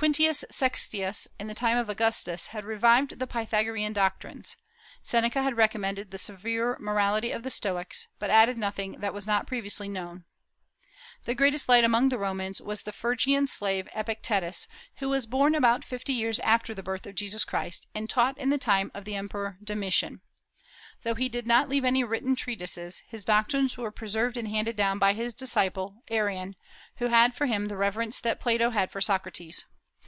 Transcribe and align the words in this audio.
Quintius 0.00 0.44
Sextius, 0.48 1.26
in 1.40 1.48
the 1.48 1.54
time 1.56 1.76
of 1.76 1.88
Augustus, 1.90 2.46
had 2.54 2.64
revived 2.64 3.18
the 3.18 3.26
Pythagorean 3.26 3.92
doctrines. 3.92 4.56
Seneca 5.02 5.42
had 5.42 5.56
recommended 5.56 6.12
the 6.12 6.18
severe 6.18 6.76
morality 6.78 7.32
of 7.32 7.42
the 7.42 7.50
Stoics, 7.50 8.06
but 8.20 8.30
added 8.30 8.56
nothing 8.56 9.00
that 9.00 9.12
was 9.12 9.26
not 9.26 9.48
previously 9.48 9.88
known. 9.88 10.24
The 11.24 11.34
greatest 11.34 11.68
light 11.68 11.82
among 11.82 12.10
the 12.10 12.16
Romans 12.16 12.60
was 12.60 12.84
the 12.84 12.92
Phrygian 12.92 13.48
slave 13.48 13.88
Epictetus, 13.92 14.68
who 14.98 15.08
was 15.08 15.26
born 15.26 15.56
about 15.56 15.84
fifty 15.84 16.12
years 16.12 16.38
after 16.38 16.74
the 16.74 16.82
birth 16.84 17.04
of 17.04 17.16
Jesus 17.16 17.44
Christ, 17.44 17.88
and 17.92 18.08
taught 18.08 18.38
in 18.38 18.50
the 18.50 18.56
time 18.56 18.92
of 18.94 19.04
the 19.04 19.16
Emperor 19.16 19.58
Domitian. 19.64 20.20
Though 21.02 21.16
he 21.16 21.28
did 21.28 21.44
not 21.48 21.68
leave 21.68 21.84
any 21.84 22.04
written 22.04 22.36
treatises, 22.36 23.02
his 23.08 23.24
doctrines 23.24 23.76
were 23.76 23.90
preserved 23.90 24.36
and 24.36 24.46
handed 24.46 24.76
down 24.76 25.00
by 25.00 25.14
his 25.14 25.34
disciple 25.34 26.04
Arrian, 26.06 26.54
who 26.98 27.06
had 27.08 27.34
for 27.34 27.46
him 27.46 27.66
the 27.66 27.76
reverence 27.76 28.20
that 28.20 28.38
Plato 28.38 28.70
had 28.70 28.92
for 28.92 29.00
Socrates. 29.00 29.64